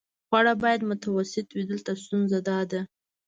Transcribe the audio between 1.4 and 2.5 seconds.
وي، دلته ستونزه